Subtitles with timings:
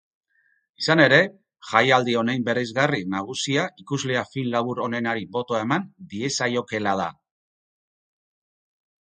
[0.83, 1.17] Izan ere,
[1.71, 7.09] jaialdi honenbereizgarri nagusia ikusleak film labur onenari botoa eman diezaiokelada.